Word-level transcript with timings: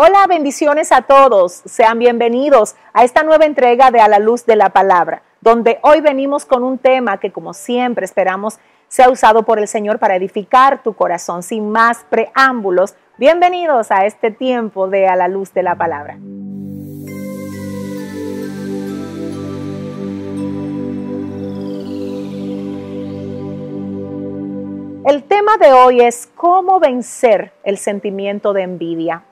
Hola, 0.00 0.28
bendiciones 0.28 0.92
a 0.92 1.02
todos. 1.02 1.54
Sean 1.64 1.98
bienvenidos 1.98 2.76
a 2.92 3.02
esta 3.02 3.24
nueva 3.24 3.46
entrega 3.46 3.90
de 3.90 3.98
A 3.98 4.06
la 4.06 4.20
Luz 4.20 4.46
de 4.46 4.54
la 4.54 4.68
Palabra, 4.68 5.24
donde 5.40 5.80
hoy 5.82 6.00
venimos 6.00 6.46
con 6.46 6.62
un 6.62 6.78
tema 6.78 7.18
que 7.18 7.32
como 7.32 7.52
siempre 7.52 8.04
esperamos 8.04 8.60
sea 8.86 9.10
usado 9.10 9.42
por 9.42 9.58
el 9.58 9.66
Señor 9.66 9.98
para 9.98 10.14
edificar 10.14 10.84
tu 10.84 10.94
corazón. 10.94 11.42
Sin 11.42 11.72
más 11.72 12.06
preámbulos, 12.10 12.94
bienvenidos 13.16 13.90
a 13.90 14.06
este 14.06 14.30
tiempo 14.30 14.86
de 14.86 15.08
A 15.08 15.16
la 15.16 15.26
Luz 15.26 15.52
de 15.52 15.64
la 15.64 15.74
Palabra. 15.74 16.16
El 25.08 25.24
tema 25.24 25.56
de 25.56 25.72
hoy 25.72 26.02
es 26.02 26.28
cómo 26.36 26.78
vencer 26.78 27.52
el 27.64 27.78
sentimiento 27.78 28.52
de 28.52 28.62
envidia. 28.62 29.24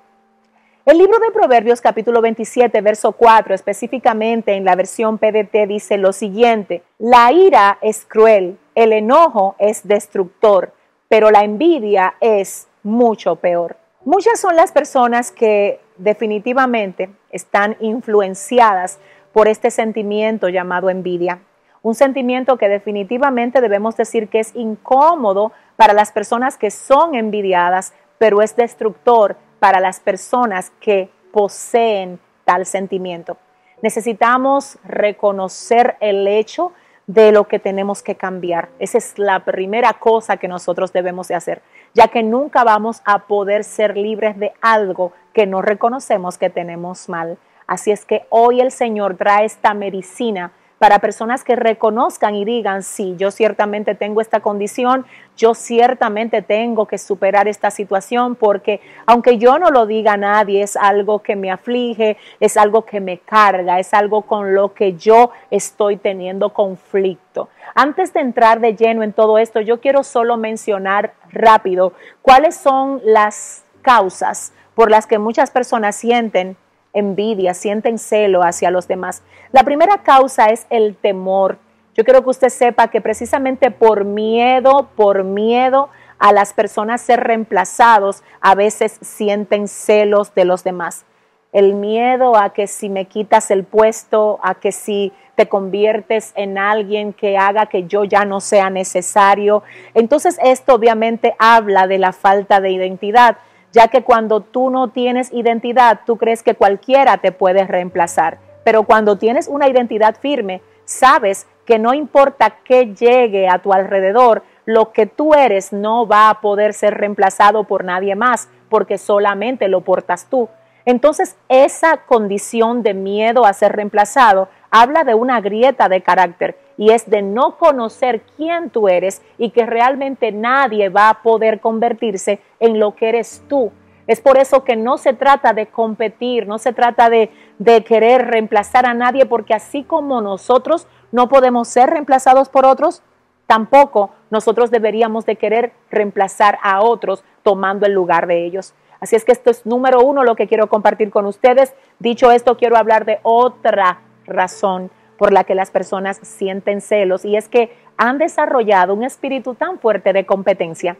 El 0.86 0.98
libro 0.98 1.18
de 1.18 1.32
Proverbios 1.32 1.80
capítulo 1.80 2.22
27, 2.22 2.80
verso 2.80 3.10
4, 3.10 3.56
específicamente 3.56 4.54
en 4.54 4.64
la 4.64 4.76
versión 4.76 5.18
PDT, 5.18 5.66
dice 5.66 5.98
lo 5.98 6.12
siguiente, 6.12 6.84
la 7.00 7.32
ira 7.32 7.78
es 7.82 8.04
cruel, 8.04 8.56
el 8.76 8.92
enojo 8.92 9.56
es 9.58 9.88
destructor, 9.88 10.72
pero 11.08 11.32
la 11.32 11.42
envidia 11.42 12.14
es 12.20 12.68
mucho 12.84 13.34
peor. 13.34 13.76
Muchas 14.04 14.38
son 14.38 14.54
las 14.54 14.70
personas 14.70 15.32
que 15.32 15.80
definitivamente 15.96 17.10
están 17.32 17.76
influenciadas 17.80 19.00
por 19.32 19.48
este 19.48 19.72
sentimiento 19.72 20.48
llamado 20.48 20.88
envidia. 20.88 21.40
Un 21.82 21.96
sentimiento 21.96 22.58
que 22.58 22.68
definitivamente 22.68 23.60
debemos 23.60 23.96
decir 23.96 24.28
que 24.28 24.38
es 24.38 24.54
incómodo 24.54 25.50
para 25.74 25.94
las 25.94 26.12
personas 26.12 26.56
que 26.56 26.70
son 26.70 27.16
envidiadas, 27.16 27.92
pero 28.18 28.40
es 28.40 28.54
destructor 28.54 29.36
para 29.58 29.80
las 29.80 30.00
personas 30.00 30.72
que 30.80 31.10
poseen 31.32 32.18
tal 32.44 32.66
sentimiento. 32.66 33.36
Necesitamos 33.82 34.78
reconocer 34.84 35.96
el 36.00 36.26
hecho 36.26 36.72
de 37.06 37.30
lo 37.30 37.46
que 37.46 37.58
tenemos 37.58 38.02
que 38.02 38.16
cambiar. 38.16 38.68
Esa 38.78 38.98
es 38.98 39.18
la 39.18 39.44
primera 39.44 39.92
cosa 39.94 40.38
que 40.38 40.48
nosotros 40.48 40.92
debemos 40.92 41.28
de 41.28 41.34
hacer, 41.34 41.62
ya 41.94 42.08
que 42.08 42.22
nunca 42.22 42.64
vamos 42.64 43.02
a 43.04 43.26
poder 43.26 43.64
ser 43.64 43.96
libres 43.96 44.38
de 44.38 44.52
algo 44.60 45.12
que 45.32 45.46
no 45.46 45.62
reconocemos 45.62 46.38
que 46.38 46.50
tenemos 46.50 47.08
mal. 47.08 47.38
Así 47.66 47.90
es 47.90 48.04
que 48.04 48.26
hoy 48.30 48.60
el 48.60 48.70
Señor 48.70 49.16
trae 49.16 49.44
esta 49.44 49.74
medicina 49.74 50.52
para 50.78 50.98
personas 50.98 51.42
que 51.42 51.56
reconozcan 51.56 52.34
y 52.34 52.44
digan, 52.44 52.82
sí, 52.82 53.14
yo 53.16 53.30
ciertamente 53.30 53.94
tengo 53.94 54.20
esta 54.20 54.40
condición, 54.40 55.06
yo 55.36 55.54
ciertamente 55.54 56.42
tengo 56.42 56.86
que 56.86 56.98
superar 56.98 57.48
esta 57.48 57.70
situación 57.70 58.34
porque 58.34 58.80
aunque 59.06 59.38
yo 59.38 59.58
no 59.58 59.70
lo 59.70 59.86
diga 59.86 60.14
a 60.14 60.16
nadie, 60.18 60.62
es 60.62 60.76
algo 60.76 61.20
que 61.20 61.34
me 61.34 61.50
aflige, 61.50 62.18
es 62.40 62.56
algo 62.56 62.84
que 62.84 63.00
me 63.00 63.18
carga, 63.18 63.78
es 63.78 63.94
algo 63.94 64.22
con 64.22 64.54
lo 64.54 64.74
que 64.74 64.94
yo 64.94 65.30
estoy 65.50 65.96
teniendo 65.96 66.52
conflicto. 66.52 67.48
Antes 67.74 68.12
de 68.12 68.20
entrar 68.20 68.60
de 68.60 68.74
lleno 68.74 69.02
en 69.02 69.12
todo 69.12 69.38
esto, 69.38 69.60
yo 69.60 69.80
quiero 69.80 70.04
solo 70.04 70.36
mencionar 70.36 71.14
rápido 71.30 71.94
cuáles 72.22 72.54
son 72.56 73.00
las 73.04 73.64
causas 73.82 74.52
por 74.74 74.90
las 74.90 75.06
que 75.06 75.18
muchas 75.18 75.50
personas 75.50 75.96
sienten 75.96 76.56
envidia, 76.96 77.54
sienten 77.54 77.98
celo 77.98 78.42
hacia 78.42 78.70
los 78.70 78.88
demás. 78.88 79.22
La 79.52 79.62
primera 79.62 80.02
causa 80.02 80.46
es 80.46 80.66
el 80.70 80.96
temor. 80.96 81.58
Yo 81.94 82.04
quiero 82.04 82.22
que 82.22 82.30
usted 82.30 82.48
sepa 82.48 82.88
que 82.88 83.00
precisamente 83.00 83.70
por 83.70 84.04
miedo, 84.04 84.88
por 84.96 85.24
miedo 85.24 85.88
a 86.18 86.32
las 86.32 86.52
personas 86.52 87.00
ser 87.00 87.20
reemplazados, 87.20 88.22
a 88.40 88.54
veces 88.54 88.98
sienten 89.00 89.68
celos 89.68 90.34
de 90.34 90.44
los 90.44 90.64
demás. 90.64 91.04
El 91.52 91.74
miedo 91.74 92.36
a 92.36 92.52
que 92.52 92.66
si 92.66 92.88
me 92.88 93.06
quitas 93.06 93.50
el 93.50 93.64
puesto, 93.64 94.38
a 94.42 94.56
que 94.56 94.72
si 94.72 95.12
te 95.36 95.48
conviertes 95.48 96.32
en 96.34 96.58
alguien 96.58 97.12
que 97.12 97.38
haga 97.38 97.66
que 97.66 97.86
yo 97.86 98.04
ya 98.04 98.24
no 98.24 98.40
sea 98.40 98.70
necesario. 98.70 99.62
Entonces 99.94 100.38
esto 100.42 100.74
obviamente 100.74 101.36
habla 101.38 101.86
de 101.86 101.98
la 101.98 102.12
falta 102.12 102.60
de 102.60 102.70
identidad 102.70 103.36
ya 103.76 103.88
que 103.88 104.02
cuando 104.02 104.40
tú 104.40 104.70
no 104.70 104.88
tienes 104.88 105.30
identidad, 105.34 106.00
tú 106.06 106.16
crees 106.16 106.42
que 106.42 106.54
cualquiera 106.54 107.18
te 107.18 107.30
puede 107.30 107.66
reemplazar. 107.66 108.38
Pero 108.64 108.84
cuando 108.84 109.18
tienes 109.18 109.48
una 109.48 109.68
identidad 109.68 110.16
firme, 110.18 110.62
sabes 110.86 111.46
que 111.66 111.78
no 111.78 111.92
importa 111.92 112.56
qué 112.64 112.94
llegue 112.94 113.50
a 113.50 113.58
tu 113.58 113.74
alrededor, 113.74 114.44
lo 114.64 114.92
que 114.92 115.04
tú 115.04 115.34
eres 115.34 115.74
no 115.74 116.08
va 116.08 116.30
a 116.30 116.40
poder 116.40 116.72
ser 116.72 116.94
reemplazado 116.94 117.64
por 117.64 117.84
nadie 117.84 118.14
más, 118.14 118.48
porque 118.70 118.96
solamente 118.96 119.68
lo 119.68 119.82
portas 119.82 120.26
tú. 120.30 120.48
Entonces, 120.86 121.36
esa 121.50 121.98
condición 121.98 122.82
de 122.82 122.94
miedo 122.94 123.44
a 123.44 123.52
ser 123.52 123.76
reemplazado 123.76 124.48
habla 124.70 125.04
de 125.04 125.12
una 125.12 125.42
grieta 125.42 125.90
de 125.90 126.00
carácter 126.00 126.56
y 126.76 126.90
es 126.90 127.08
de 127.08 127.22
no 127.22 127.56
conocer 127.56 128.22
quién 128.36 128.70
tú 128.70 128.88
eres 128.88 129.22
y 129.38 129.50
que 129.50 129.66
realmente 129.66 130.32
nadie 130.32 130.88
va 130.88 131.08
a 131.08 131.22
poder 131.22 131.60
convertirse 131.60 132.40
en 132.60 132.78
lo 132.78 132.94
que 132.94 133.08
eres 133.08 133.42
tú. 133.48 133.72
Es 134.06 134.20
por 134.20 134.38
eso 134.38 134.62
que 134.62 134.76
no 134.76 134.98
se 134.98 135.14
trata 135.14 135.52
de 135.52 135.66
competir, 135.66 136.46
no 136.46 136.58
se 136.58 136.72
trata 136.72 137.10
de, 137.10 137.30
de 137.58 137.82
querer 137.82 138.26
reemplazar 138.26 138.86
a 138.86 138.94
nadie, 138.94 139.26
porque 139.26 139.54
así 139.54 139.82
como 139.82 140.20
nosotros 140.20 140.86
no 141.10 141.28
podemos 141.28 141.66
ser 141.68 141.90
reemplazados 141.90 142.48
por 142.48 142.66
otros, 142.66 143.02
tampoco 143.46 144.10
nosotros 144.30 144.70
deberíamos 144.70 145.26
de 145.26 145.36
querer 145.36 145.72
reemplazar 145.90 146.58
a 146.62 146.82
otros 146.82 147.24
tomando 147.42 147.86
el 147.86 147.92
lugar 147.92 148.26
de 148.26 148.44
ellos. 148.44 148.74
Así 149.00 149.16
es 149.16 149.24
que 149.24 149.32
esto 149.32 149.50
es 149.50 149.66
número 149.66 150.00
uno 150.00 150.24
lo 150.24 150.36
que 150.36 150.46
quiero 150.46 150.68
compartir 150.68 151.10
con 151.10 151.26
ustedes. 151.26 151.74
Dicho 151.98 152.30
esto, 152.30 152.56
quiero 152.56 152.76
hablar 152.76 153.04
de 153.04 153.18
otra 153.22 154.00
razón 154.26 154.90
por 155.18 155.32
la 155.32 155.44
que 155.44 155.54
las 155.54 155.70
personas 155.70 156.18
sienten 156.22 156.80
celos 156.80 157.24
y 157.24 157.36
es 157.36 157.48
que 157.48 157.70
han 157.96 158.18
desarrollado 158.18 158.94
un 158.94 159.04
espíritu 159.04 159.54
tan 159.54 159.78
fuerte 159.78 160.12
de 160.12 160.26
competencia 160.26 160.96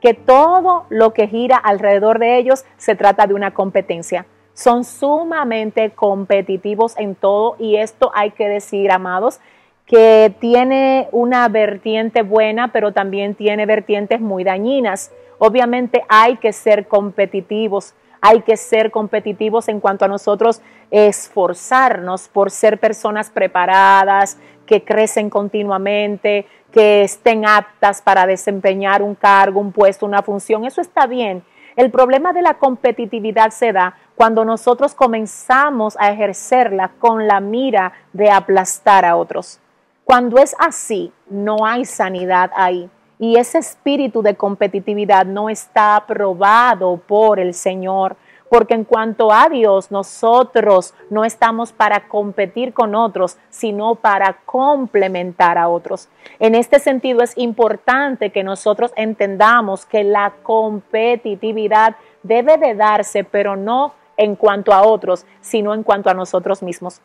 que 0.00 0.14
todo 0.14 0.86
lo 0.90 1.12
que 1.12 1.26
gira 1.26 1.56
alrededor 1.56 2.18
de 2.18 2.38
ellos 2.38 2.64
se 2.76 2.94
trata 2.94 3.26
de 3.26 3.34
una 3.34 3.52
competencia. 3.52 4.26
Son 4.54 4.84
sumamente 4.84 5.90
competitivos 5.90 6.96
en 6.98 7.14
todo 7.14 7.56
y 7.58 7.76
esto 7.76 8.10
hay 8.14 8.32
que 8.32 8.48
decir, 8.48 8.90
amados, 8.90 9.40
que 9.86 10.34
tiene 10.38 11.08
una 11.12 11.48
vertiente 11.48 12.22
buena, 12.22 12.72
pero 12.72 12.92
también 12.92 13.34
tiene 13.34 13.66
vertientes 13.66 14.20
muy 14.20 14.44
dañinas. 14.44 15.12
Obviamente 15.38 16.04
hay 16.08 16.36
que 16.36 16.52
ser 16.52 16.86
competitivos, 16.88 17.94
hay 18.20 18.42
que 18.42 18.56
ser 18.56 18.90
competitivos 18.90 19.68
en 19.68 19.80
cuanto 19.80 20.04
a 20.04 20.08
nosotros 20.08 20.60
esforzarnos 20.90 22.28
por 22.28 22.50
ser 22.50 22.78
personas 22.78 23.30
preparadas, 23.30 24.38
que 24.66 24.84
crecen 24.84 25.30
continuamente, 25.30 26.46
que 26.72 27.02
estén 27.02 27.46
aptas 27.46 28.02
para 28.02 28.26
desempeñar 28.26 29.02
un 29.02 29.14
cargo, 29.14 29.60
un 29.60 29.72
puesto, 29.72 30.06
una 30.06 30.22
función. 30.22 30.64
Eso 30.64 30.80
está 30.80 31.06
bien. 31.06 31.42
El 31.76 31.90
problema 31.90 32.32
de 32.32 32.42
la 32.42 32.54
competitividad 32.54 33.50
se 33.50 33.72
da 33.72 33.96
cuando 34.14 34.44
nosotros 34.44 34.94
comenzamos 34.94 35.96
a 35.98 36.10
ejercerla 36.10 36.90
con 36.98 37.26
la 37.26 37.40
mira 37.40 37.92
de 38.12 38.30
aplastar 38.30 39.04
a 39.04 39.16
otros. 39.16 39.60
Cuando 40.04 40.38
es 40.38 40.56
así, 40.58 41.12
no 41.30 41.64
hay 41.64 41.84
sanidad 41.84 42.50
ahí 42.54 42.90
y 43.18 43.36
ese 43.36 43.58
espíritu 43.58 44.22
de 44.22 44.36
competitividad 44.36 45.26
no 45.26 45.50
está 45.50 45.96
aprobado 45.96 46.96
por 47.06 47.40
el 47.40 47.52
Señor. 47.52 48.16
Porque 48.50 48.74
en 48.74 48.84
cuanto 48.84 49.32
a 49.32 49.48
Dios, 49.48 49.90
nosotros 49.90 50.94
no 51.10 51.24
estamos 51.24 51.72
para 51.72 52.08
competir 52.08 52.72
con 52.72 52.94
otros, 52.94 53.36
sino 53.50 53.94
para 53.96 54.38
complementar 54.44 55.58
a 55.58 55.68
otros. 55.68 56.08
En 56.38 56.54
este 56.54 56.78
sentido 56.78 57.22
es 57.22 57.36
importante 57.36 58.30
que 58.30 58.42
nosotros 58.42 58.92
entendamos 58.96 59.84
que 59.84 60.04
la 60.04 60.34
competitividad 60.42 61.96
debe 62.22 62.56
de 62.56 62.74
darse, 62.74 63.24
pero 63.24 63.56
no 63.56 63.94
en 64.16 64.34
cuanto 64.34 64.72
a 64.72 64.82
otros, 64.82 65.26
sino 65.40 65.74
en 65.74 65.82
cuanto 65.82 66.10
a 66.10 66.14
nosotros 66.14 66.62
mismos. 66.62 67.00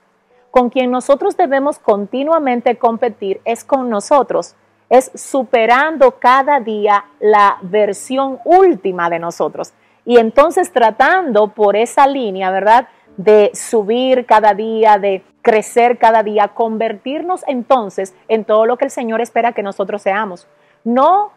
Con 0.49 0.69
quien 0.69 0.91
nosotros 0.91 1.35
debemos 1.35 1.79
continuamente 1.79 2.77
competir 2.77 3.41
es 3.43 3.63
con 3.63 3.89
nosotros 3.89 4.55
es 4.93 5.11
superando 5.15 6.19
cada 6.19 6.59
día 6.59 7.05
la 7.19 7.57
versión 7.63 8.37
última 8.45 9.09
de 9.09 9.17
nosotros. 9.17 9.73
Y 10.05 10.17
entonces 10.17 10.71
tratando 10.71 11.49
por 11.49 11.75
esa 11.75 12.07
línea, 12.07 12.51
¿verdad? 12.51 12.87
De 13.17 13.51
subir 13.53 14.25
cada 14.25 14.53
día, 14.53 14.97
de 14.97 15.23
crecer 15.41 15.97
cada 15.97 16.23
día, 16.23 16.49
convertirnos 16.49 17.43
entonces 17.47 18.15
en 18.27 18.45
todo 18.45 18.65
lo 18.65 18.77
que 18.77 18.85
el 18.85 18.91
Señor 18.91 19.21
espera 19.21 19.51
que 19.51 19.63
nosotros 19.63 20.01
seamos. 20.01 20.47
No 20.83 21.31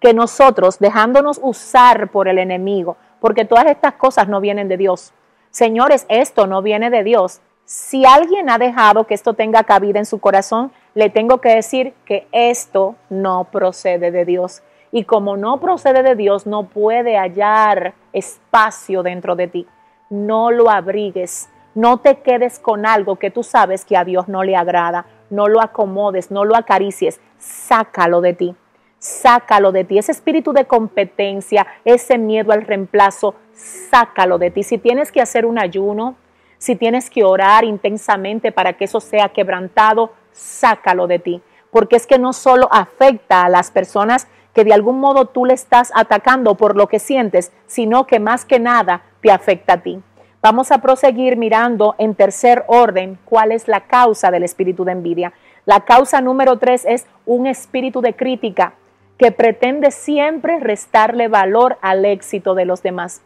que 0.00 0.14
nosotros 0.14 0.78
dejándonos 0.78 1.40
usar 1.42 2.10
por 2.10 2.28
el 2.28 2.38
enemigo, 2.38 2.96
porque 3.20 3.44
todas 3.44 3.66
estas 3.66 3.94
cosas 3.94 4.28
no 4.28 4.40
vienen 4.40 4.68
de 4.68 4.76
Dios. 4.76 5.12
Señores, 5.50 6.06
esto 6.08 6.46
no 6.46 6.62
viene 6.62 6.90
de 6.90 7.02
Dios. 7.02 7.40
Si 7.64 8.04
alguien 8.06 8.48
ha 8.48 8.58
dejado 8.58 9.04
que 9.04 9.14
esto 9.14 9.34
tenga 9.34 9.64
cabida 9.64 9.98
en 9.98 10.06
su 10.06 10.20
corazón, 10.20 10.72
le 10.94 11.10
tengo 11.10 11.40
que 11.40 11.54
decir 11.54 11.94
que 12.04 12.26
esto 12.32 12.94
no 13.10 13.44
procede 13.44 14.10
de 14.10 14.24
Dios. 14.24 14.62
Y 14.90 15.04
como 15.04 15.36
no 15.36 15.60
procede 15.60 16.02
de 16.02 16.14
Dios, 16.14 16.46
no 16.46 16.64
puede 16.64 17.18
hallar 17.18 17.94
espacio 18.18 19.02
dentro 19.02 19.36
de 19.36 19.48
ti. 19.48 19.66
no 20.10 20.50
lo 20.50 20.70
abrigues, 20.70 21.50
no 21.74 21.98
te 21.98 22.20
quedes 22.20 22.58
con 22.58 22.86
algo 22.86 23.16
que 23.16 23.30
tú 23.30 23.42
sabes 23.42 23.84
que 23.84 23.96
a 23.96 24.04
Dios 24.04 24.26
no 24.26 24.42
le 24.42 24.56
agrada, 24.56 25.06
no 25.30 25.48
lo 25.48 25.60
acomodes, 25.60 26.30
no 26.30 26.44
lo 26.44 26.56
acaricies, 26.56 27.20
sácalo 27.38 28.20
de 28.20 28.32
ti, 28.32 28.56
sácalo 28.98 29.70
de 29.72 29.84
ti. 29.84 29.98
Ese 29.98 30.12
espíritu 30.12 30.52
de 30.52 30.64
competencia, 30.64 31.66
ese 31.84 32.18
miedo 32.18 32.52
al 32.52 32.66
reemplazo, 32.66 33.34
sácalo 33.52 34.38
de 34.38 34.50
ti. 34.50 34.62
Si 34.62 34.78
tienes 34.78 35.12
que 35.12 35.20
hacer 35.20 35.46
un 35.46 35.58
ayuno, 35.58 36.16
si 36.58 36.74
tienes 36.74 37.10
que 37.10 37.24
orar 37.24 37.64
intensamente 37.64 38.50
para 38.50 38.72
que 38.72 38.86
eso 38.86 39.00
sea 39.00 39.28
quebrantado, 39.28 40.12
sácalo 40.32 41.06
de 41.06 41.18
ti. 41.18 41.42
Porque 41.70 41.96
es 41.96 42.06
que 42.06 42.18
no 42.18 42.32
solo 42.32 42.68
afecta 42.72 43.44
a 43.44 43.48
las 43.48 43.70
personas 43.70 44.26
que 44.58 44.64
de 44.64 44.72
algún 44.72 44.98
modo 44.98 45.26
tú 45.26 45.44
le 45.44 45.54
estás 45.54 45.92
atacando 45.94 46.56
por 46.56 46.74
lo 46.74 46.88
que 46.88 46.98
sientes, 46.98 47.52
sino 47.68 48.08
que 48.08 48.18
más 48.18 48.44
que 48.44 48.58
nada 48.58 49.02
te 49.22 49.30
afecta 49.30 49.74
a 49.74 49.82
ti. 49.82 50.02
Vamos 50.42 50.72
a 50.72 50.78
proseguir 50.78 51.36
mirando 51.36 51.94
en 51.96 52.16
tercer 52.16 52.64
orden 52.66 53.20
cuál 53.24 53.52
es 53.52 53.68
la 53.68 53.82
causa 53.82 54.32
del 54.32 54.42
espíritu 54.42 54.84
de 54.84 54.90
envidia. 54.90 55.32
La 55.64 55.84
causa 55.84 56.20
número 56.20 56.58
tres 56.58 56.84
es 56.86 57.06
un 57.24 57.46
espíritu 57.46 58.00
de 58.00 58.16
crítica 58.16 58.72
que 59.16 59.30
pretende 59.30 59.92
siempre 59.92 60.58
restarle 60.58 61.28
valor 61.28 61.78
al 61.80 62.04
éxito 62.04 62.56
de 62.56 62.64
los 62.64 62.82
demás. 62.82 63.22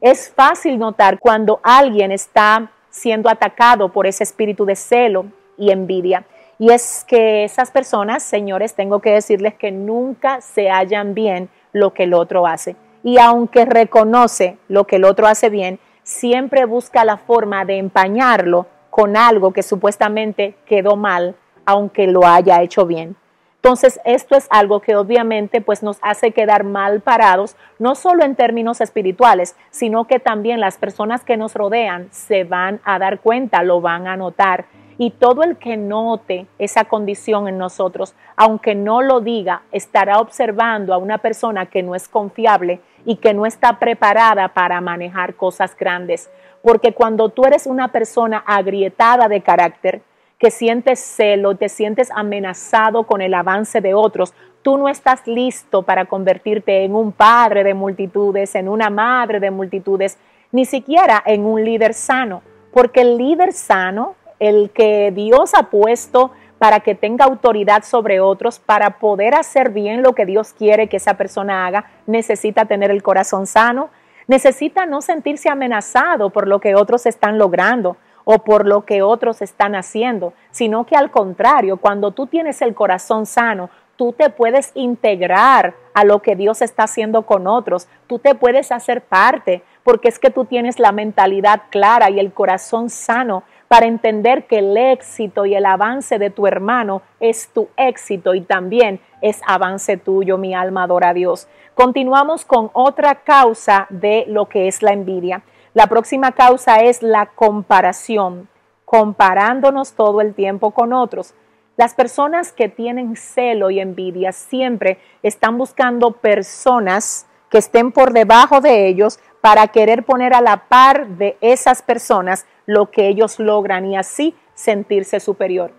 Es 0.00 0.32
fácil 0.34 0.78
notar 0.78 1.18
cuando 1.18 1.60
alguien 1.62 2.10
está 2.10 2.70
siendo 2.88 3.28
atacado 3.28 3.90
por 3.92 4.06
ese 4.06 4.24
espíritu 4.24 4.64
de 4.64 4.76
celo 4.76 5.26
y 5.58 5.72
envidia. 5.72 6.24
Y 6.60 6.70
es 6.72 7.06
que 7.08 7.42
esas 7.42 7.70
personas, 7.70 8.22
señores, 8.22 8.74
tengo 8.74 9.00
que 9.00 9.12
decirles 9.12 9.54
que 9.54 9.72
nunca 9.72 10.42
se 10.42 10.68
hallan 10.68 11.14
bien 11.14 11.48
lo 11.72 11.94
que 11.94 12.02
el 12.02 12.12
otro 12.12 12.46
hace. 12.46 12.76
Y 13.02 13.18
aunque 13.18 13.64
reconoce 13.64 14.58
lo 14.68 14.86
que 14.86 14.96
el 14.96 15.06
otro 15.06 15.26
hace 15.26 15.48
bien, 15.48 15.80
siempre 16.02 16.66
busca 16.66 17.06
la 17.06 17.16
forma 17.16 17.64
de 17.64 17.78
empañarlo 17.78 18.66
con 18.90 19.16
algo 19.16 19.54
que 19.54 19.62
supuestamente 19.62 20.54
quedó 20.66 20.96
mal, 20.96 21.34
aunque 21.64 22.06
lo 22.06 22.26
haya 22.26 22.60
hecho 22.60 22.84
bien. 22.84 23.16
Entonces, 23.56 23.98
esto 24.04 24.36
es 24.36 24.46
algo 24.50 24.80
que 24.80 24.96
obviamente 24.96 25.62
pues 25.62 25.82
nos 25.82 25.98
hace 26.02 26.32
quedar 26.32 26.64
mal 26.64 27.00
parados, 27.00 27.56
no 27.78 27.94
solo 27.94 28.22
en 28.22 28.36
términos 28.36 28.82
espirituales, 28.82 29.56
sino 29.70 30.06
que 30.06 30.18
también 30.18 30.60
las 30.60 30.76
personas 30.76 31.24
que 31.24 31.38
nos 31.38 31.54
rodean 31.54 32.08
se 32.10 32.44
van 32.44 32.80
a 32.84 32.98
dar 32.98 33.20
cuenta, 33.20 33.62
lo 33.62 33.80
van 33.80 34.06
a 34.06 34.18
notar. 34.18 34.66
Y 35.02 35.12
todo 35.12 35.44
el 35.44 35.56
que 35.56 35.78
note 35.78 36.46
esa 36.58 36.84
condición 36.84 37.48
en 37.48 37.56
nosotros, 37.56 38.14
aunque 38.36 38.74
no 38.74 39.00
lo 39.00 39.22
diga, 39.22 39.62
estará 39.72 40.20
observando 40.20 40.92
a 40.92 40.98
una 40.98 41.16
persona 41.16 41.64
que 41.64 41.82
no 41.82 41.94
es 41.94 42.06
confiable 42.06 42.82
y 43.06 43.16
que 43.16 43.32
no 43.32 43.46
está 43.46 43.78
preparada 43.78 44.48
para 44.48 44.78
manejar 44.82 45.36
cosas 45.36 45.74
grandes. 45.74 46.30
Porque 46.62 46.92
cuando 46.92 47.30
tú 47.30 47.46
eres 47.46 47.66
una 47.66 47.88
persona 47.88 48.44
agrietada 48.46 49.28
de 49.28 49.40
carácter, 49.40 50.02
que 50.38 50.50
sientes 50.50 51.00
celo, 51.00 51.54
te 51.54 51.70
sientes 51.70 52.10
amenazado 52.14 53.04
con 53.04 53.22
el 53.22 53.32
avance 53.32 53.80
de 53.80 53.94
otros, 53.94 54.34
tú 54.60 54.76
no 54.76 54.86
estás 54.86 55.26
listo 55.26 55.82
para 55.82 56.04
convertirte 56.04 56.84
en 56.84 56.94
un 56.94 57.12
padre 57.12 57.64
de 57.64 57.72
multitudes, 57.72 58.54
en 58.54 58.68
una 58.68 58.90
madre 58.90 59.40
de 59.40 59.50
multitudes, 59.50 60.18
ni 60.52 60.66
siquiera 60.66 61.22
en 61.24 61.46
un 61.46 61.64
líder 61.64 61.94
sano, 61.94 62.42
porque 62.70 63.00
el 63.00 63.16
líder 63.16 63.54
sano, 63.54 64.16
el 64.40 64.70
que 64.70 65.12
Dios 65.14 65.52
ha 65.54 65.70
puesto 65.70 66.32
para 66.58 66.80
que 66.80 66.94
tenga 66.94 67.24
autoridad 67.24 67.84
sobre 67.84 68.20
otros, 68.20 68.58
para 68.58 68.98
poder 68.98 69.34
hacer 69.34 69.70
bien 69.70 70.02
lo 70.02 70.14
que 70.14 70.26
Dios 70.26 70.52
quiere 70.52 70.88
que 70.88 70.96
esa 70.96 71.14
persona 71.14 71.66
haga, 71.66 71.86
necesita 72.06 72.64
tener 72.64 72.90
el 72.90 73.02
corazón 73.02 73.46
sano, 73.46 73.90
necesita 74.26 74.84
no 74.84 75.00
sentirse 75.00 75.48
amenazado 75.48 76.30
por 76.30 76.48
lo 76.48 76.60
que 76.60 76.74
otros 76.74 77.06
están 77.06 77.38
logrando, 77.38 77.96
o 78.24 78.38
por 78.44 78.66
lo 78.66 78.84
que 78.84 79.02
otros 79.02 79.42
están 79.42 79.74
haciendo, 79.74 80.32
sino 80.50 80.84
que 80.84 80.96
al 80.96 81.10
contrario, 81.10 81.78
cuando 81.78 82.12
tú 82.12 82.26
tienes 82.26 82.62
el 82.62 82.74
corazón 82.74 83.26
sano, 83.26 83.70
tú 83.96 84.12
te 84.12 84.30
puedes 84.30 84.70
integrar 84.74 85.74
a 85.94 86.04
lo 86.04 86.22
que 86.22 86.36
Dios 86.36 86.62
está 86.62 86.84
haciendo 86.84 87.22
con 87.22 87.46
otros, 87.46 87.88
tú 88.06 88.18
te 88.18 88.34
puedes 88.34 88.72
hacer 88.72 89.02
parte, 89.02 89.62
porque 89.84 90.08
es 90.08 90.18
que 90.18 90.30
tú 90.30 90.44
tienes 90.44 90.78
la 90.78 90.92
mentalidad 90.92 91.62
clara 91.70 92.10
y 92.10 92.20
el 92.20 92.32
corazón 92.32 92.90
sano 92.90 93.44
para 93.68 93.86
entender 93.86 94.46
que 94.46 94.58
el 94.58 94.76
éxito 94.76 95.46
y 95.46 95.54
el 95.54 95.64
avance 95.64 96.18
de 96.18 96.30
tu 96.30 96.46
hermano 96.46 97.02
es 97.20 97.48
tu 97.52 97.68
éxito 97.76 98.34
y 98.34 98.40
también 98.40 99.00
es 99.22 99.40
avance 99.46 99.96
tuyo, 99.96 100.38
mi 100.38 100.54
alma 100.54 100.82
adora 100.82 101.10
a 101.10 101.14
Dios. 101.14 101.48
Continuamos 101.74 102.44
con 102.44 102.70
otra 102.72 103.22
causa 103.22 103.86
de 103.90 104.24
lo 104.26 104.48
que 104.48 104.66
es 104.66 104.82
la 104.82 104.92
envidia. 104.92 105.42
La 105.72 105.86
próxima 105.86 106.32
causa 106.32 106.80
es 106.80 107.00
la 107.02 107.26
comparación, 107.26 108.48
comparándonos 108.84 109.92
todo 109.92 110.20
el 110.20 110.34
tiempo 110.34 110.72
con 110.72 110.92
otros. 110.92 111.34
Las 111.76 111.94
personas 111.94 112.52
que 112.52 112.68
tienen 112.68 113.14
celo 113.16 113.70
y 113.70 113.78
envidia 113.78 114.32
siempre 114.32 114.98
están 115.22 115.56
buscando 115.56 116.10
personas 116.10 117.28
que 117.48 117.58
estén 117.58 117.92
por 117.92 118.12
debajo 118.12 118.60
de 118.60 118.88
ellos 118.88 119.20
para 119.40 119.68
querer 119.68 120.04
poner 120.04 120.34
a 120.34 120.40
la 120.40 120.68
par 120.68 121.06
de 121.08 121.36
esas 121.40 121.82
personas 121.82 122.46
lo 122.66 122.90
que 122.90 123.08
ellos 123.08 123.38
logran 123.38 123.86
y 123.86 123.96
así 123.96 124.34
sentirse 124.54 125.20
superior. 125.20 125.72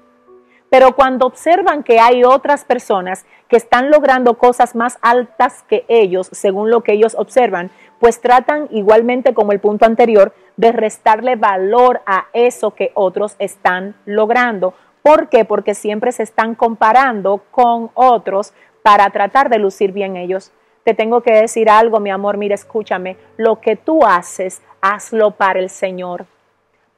Pero 0.69 0.95
cuando 0.95 1.25
observan 1.25 1.83
que 1.83 1.99
hay 1.99 2.23
otras 2.23 2.63
personas 2.63 3.25
que 3.49 3.57
están 3.57 3.91
logrando 3.91 4.37
cosas 4.37 4.73
más 4.73 4.97
altas 5.01 5.63
que 5.67 5.83
ellos, 5.89 6.29
según 6.31 6.69
lo 6.69 6.81
que 6.81 6.93
ellos 6.93 7.13
observan, 7.17 7.71
pues 7.99 8.21
tratan 8.21 8.67
igualmente 8.71 9.33
como 9.33 9.51
el 9.51 9.59
punto 9.59 9.85
anterior 9.85 10.33
de 10.55 10.71
restarle 10.71 11.35
valor 11.35 12.01
a 12.05 12.27
eso 12.31 12.71
que 12.71 12.91
otros 12.93 13.35
están 13.37 13.95
logrando. 14.05 14.73
¿Por 15.03 15.27
qué? 15.27 15.43
Porque 15.43 15.75
siempre 15.75 16.13
se 16.13 16.23
están 16.23 16.55
comparando 16.55 17.43
con 17.51 17.91
otros 17.93 18.53
para 18.81 19.09
tratar 19.09 19.49
de 19.49 19.59
lucir 19.59 19.91
bien 19.91 20.15
ellos. 20.15 20.51
Te 20.83 20.93
tengo 20.93 21.21
que 21.21 21.33
decir 21.33 21.69
algo, 21.69 21.99
mi 21.99 22.09
amor, 22.09 22.37
mira, 22.37 22.55
escúchame, 22.55 23.17
lo 23.37 23.61
que 23.61 23.75
tú 23.75 24.05
haces, 24.05 24.61
hazlo 24.81 25.31
para 25.31 25.59
el 25.59 25.69
Señor. 25.69 26.25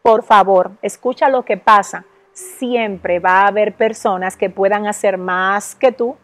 Por 0.02 0.24
favor, 0.24 0.72
escucha 0.82 1.30
lo 1.30 1.44
que 1.44 1.58
pasa 1.58 2.06
siempre 2.34 3.20
va 3.20 3.42
a 3.42 3.48
haber 3.48 3.74
personas 3.74 4.36
que 4.36 4.50
puedan 4.50 4.88
hacer 4.88 5.18
más 5.18 5.76
que 5.76 5.92
tú 5.92 6.18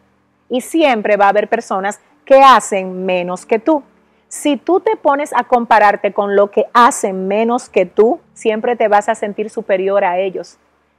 y 0.49 0.61
siempre 0.61 1.17
va 1.17 1.25
a 1.25 1.29
haber 1.29 1.47
personas 1.47 2.01
que 2.25 2.41
hacen 2.41 3.05
menos 3.05 3.45
que 3.45 3.59
tú. 3.59 3.83
Si 4.27 4.57
tú 4.57 4.79
te 4.79 4.95
pones 4.95 5.33
a 5.33 5.43
compararte 5.43 6.13
con 6.13 6.35
lo 6.35 6.51
que 6.51 6.67
hacen 6.73 7.27
menos 7.27 7.69
que 7.69 7.85
tú, 7.85 8.19
siempre 8.33 8.75
te 8.75 8.87
vas 8.87 9.09
a 9.09 9.15
sentir 9.15 9.49
superior 9.49 10.03
a 10.03 10.19
ellos. 10.19 10.57